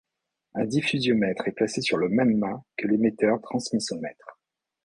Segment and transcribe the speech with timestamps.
[0.55, 4.39] Un diffusiomètre est placé sur le même mât que l’émetteur transmissomètre.